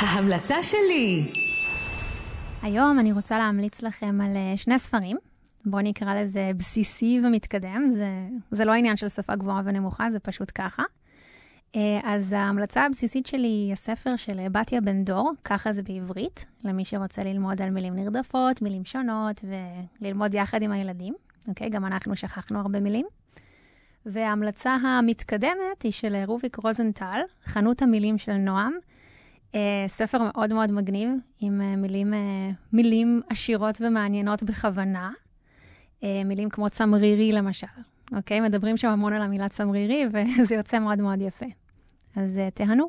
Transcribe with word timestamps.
ההמלצה 0.00 0.62
שלי! 0.62 1.32
היום 2.62 2.98
אני 2.98 3.12
רוצה 3.12 3.38
להמליץ 3.38 3.82
לכם 3.82 4.20
על 4.20 4.36
אה, 4.36 4.56
שני 4.56 4.78
ספרים. 4.78 5.16
בואו 5.64 5.82
נקרא 5.82 6.14
לזה 6.14 6.50
בסיסי 6.56 7.20
ומתקדם, 7.24 7.90
זה, 7.90 8.08
זה 8.50 8.64
לא 8.64 8.72
עניין 8.72 8.96
של 8.96 9.08
שפה 9.08 9.36
גבוהה 9.36 9.62
ונמוכה, 9.64 10.10
זה 10.10 10.18
פשוט 10.18 10.52
ככה. 10.54 10.82
אה, 11.76 12.00
אז 12.04 12.32
ההמלצה 12.32 12.84
הבסיסית 12.84 13.26
שלי 13.26 13.46
היא 13.46 13.72
הספר 13.72 14.16
של 14.16 14.48
בתיה 14.52 14.80
בן 14.80 15.04
דור, 15.04 15.32
ככה 15.44 15.72
זה 15.72 15.82
בעברית, 15.82 16.46
למי 16.64 16.84
שרוצה 16.84 17.24
ללמוד 17.24 17.62
על 17.62 17.70
מילים 17.70 17.96
נרדפות, 17.96 18.62
מילים 18.62 18.84
שונות, 18.84 19.44
וללמוד 20.00 20.34
יחד 20.34 20.62
עם 20.62 20.72
הילדים. 20.72 21.14
אוקיי? 21.48 21.70
גם 21.70 21.84
אנחנו 21.84 22.16
שכחנו 22.16 22.60
הרבה 22.60 22.80
מילים. 22.80 23.06
וההמלצה 24.06 24.74
המתקדמת 24.74 25.82
היא 25.82 25.92
של 25.92 26.16
רוביק 26.26 26.56
רוזנטל, 26.56 27.20
חנות 27.44 27.82
המילים 27.82 28.18
של 28.18 28.32
נועם. 28.32 28.72
אה, 29.54 29.84
ספר 29.86 30.18
מאוד 30.22 30.52
מאוד 30.52 30.72
מגניב, 30.72 31.10
עם 31.40 31.60
אה, 31.60 31.76
מילים, 31.76 32.14
אה, 32.14 32.50
מילים 32.72 33.20
עשירות 33.28 33.78
ומעניינות 33.80 34.42
בכוונה. 34.42 35.10
מילים 36.24 36.50
כמו 36.50 36.70
צמרירי 36.70 37.32
למשל, 37.32 37.66
אוקיי? 38.16 38.40
מדברים 38.40 38.76
שם 38.76 38.88
המון 38.88 39.12
על 39.12 39.22
המילה 39.22 39.48
צמרירי, 39.48 40.04
וזה 40.12 40.54
יוצא 40.54 40.78
מאוד 40.78 40.98
מאוד 40.98 41.20
יפה. 41.20 41.46
אז 42.16 42.40
תהנו. 42.54 42.88